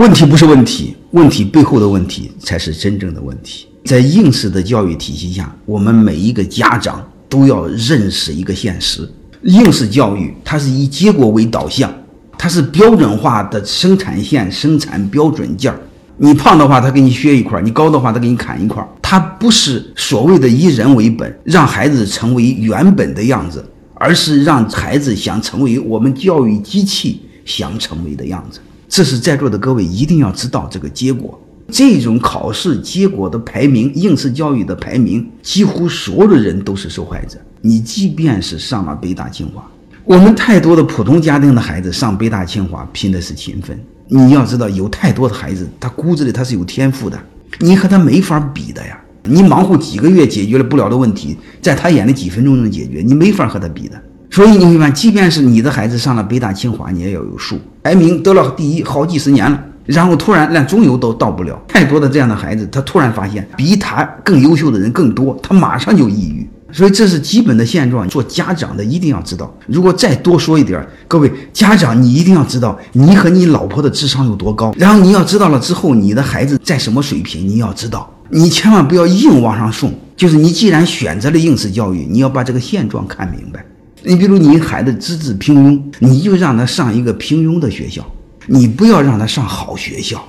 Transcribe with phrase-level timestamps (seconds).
[0.00, 3.66] 问题不是问题，问题背后的问题才是真正的问题。
[3.84, 9.06] 在应试的教育体系下，我们每一个家长都要认识一个现实：
[9.42, 11.92] 应试教育它是以结果为导向，
[12.38, 15.78] 它是标准化的生产线生产标准件儿。
[16.16, 18.82] 你胖的话，他给你削一块；你高的话，他给你砍一块。
[19.02, 23.62] 它不是所谓的以人为本，让孩子成为原本的样子，
[23.96, 28.60] 而是让孩子想成为我们教育机器想成为的样子。
[28.90, 31.40] 这是在座的各位一定要知道这个结果。
[31.72, 37.38] 这种考试结果的排名，应试教育的排名，几乎所有的人都是受害者。
[37.60, 39.64] 你即便是上了北大清华，
[40.04, 43.78] 我们太多的普通家庭的孩子上北大清华拼的是勤奋。
[44.08, 47.16] 你要知道，有太多的孩子，他骨子里他是有天赋的，
[47.60, 49.00] 你和他没法比的呀。
[49.22, 54.02] 你忙活几个月解决了不了的问题，在他眼里几分钟能解决，你没法和他比的。
[54.30, 61.60] 所以你会发现，即便是你的孩子上了北大清华，你也要有数，排名得了第一好几十年了，然后突然连中游都到不了。
[61.66, 66.48] 太多的这样的孩子，他突然发现比他更优秀的人更多，他马上就抑郁。
[66.72, 68.08] 所以这是基本的现状。
[68.08, 69.52] 做家长的一定要知道。
[69.66, 74.72] 如果再多说一点，各位家长，你一定要知道你和你老婆的智商有多高。
[74.78, 78.08] 然后你要知道了之后，你的孩子在什么水平，你要知道。
[78.28, 79.92] 你千万不要硬往上送。
[80.16, 83.64] 就是你既然选择了应试教育，你要把这个现状看明白。
[84.02, 88.04] 你比如你孩子资质平庸，你就让他上一个平庸的学校，
[88.46, 90.22] 你不要让他上好学校。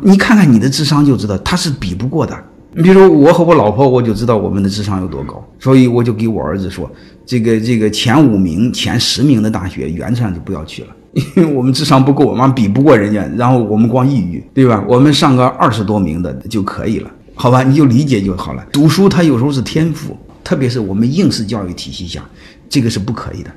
[0.00, 2.36] 你看看你的智商就知道他是比不过的。
[2.74, 6.90] 你比如我和我老婆，我就知道我们的智商有多高，所以我就给我儿子说，
[7.26, 10.88] 这个这个前五名、前十名的大学原则上就不要去了，
[11.36, 14.82] 因为我们智商不够，我们比不过人家，然后我们光抑郁，对吧？
[14.88, 17.62] 我们上个二十多名的就可以了，好吧？
[17.62, 18.64] 你就理解就好了。
[18.72, 20.16] 读书它有时候是天赋。
[20.48, 22.26] 特别是我们应试教育体系下，
[22.70, 23.50] 这个是不可以的。